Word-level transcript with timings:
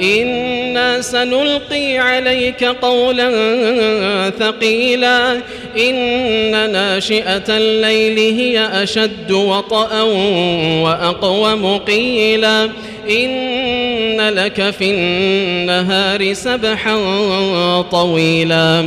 إنا 0.00 1.00
سنلقي 1.00 1.98
عليك 1.98 2.64
قولا 2.64 3.30
ثقيلا 4.38 5.40
إن 5.78 6.72
ناشئة 6.72 7.44
الليل 7.48 8.18
هي 8.18 8.82
أشد 8.82 9.32
وطأ 9.32 10.02
وأقوم 10.82 11.78
قيلا 11.78 12.64
إن 13.10 14.28
لك 14.28 14.70
في 14.70 14.90
النهار 14.90 16.32
سبحا 16.32 16.96
طويلا 17.82 18.86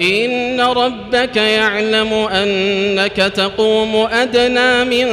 إن 0.00 0.60
ربك 0.60 1.36
يعلم 1.36 2.12
أنك 2.12 3.16
تقوم 3.16 3.96
أدنى 3.96 4.84
من 4.84 5.06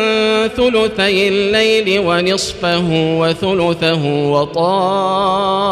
ثلثي 0.47 1.27
الليل 1.27 1.99
ونصفه 1.99 2.87
وثلثه 2.91 4.05
وطائفة 4.31 5.65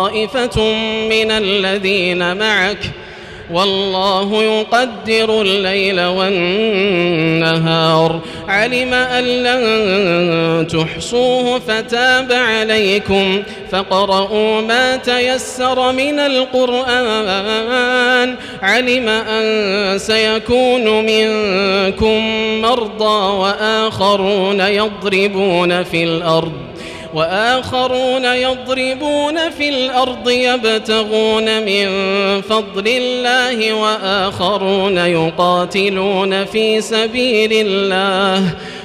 من 1.10 1.32
الذين 1.32 2.38
معك 2.38 2.78
ۖ 2.82 2.86
والله 3.52 4.44
يقدر 4.44 5.42
الليل 5.42 6.02
والنهار. 6.02 7.00
علم 8.48 8.94
أن 8.94 9.24
لن 9.24 10.68
تحصوه 10.68 11.60
فتاب 11.60 12.32
عليكم. 12.32 13.44
فقرؤوا 13.72 14.62
ما 14.62 14.96
تيسر 14.96 15.92
من 15.92 16.20
القرآن. 16.20 17.95
علم 18.66 19.10
أن 19.10 20.00
سيكون 20.00 21.06
منكم 21.06 22.22
مرضى 22.62 23.36
وآخرون 23.38 24.60
يضربون 24.60 25.84
في 25.84 26.04
الأرض 26.04 26.52
وآخرون 27.14 28.26
يضربون 28.26 29.50
في 29.50 29.70
الأرض 29.70 30.30
يبتغون 30.30 31.64
من 31.64 31.88
فضل 32.42 32.88
الله 32.88 33.74
وآخرون 33.74 34.98
يقاتلون 34.98 36.46
في 36.46 36.82
سبيل 36.82 37.50
الله. 37.54 38.50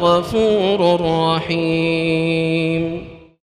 غفور 0.00 0.80
رحيم. 1.00 2.89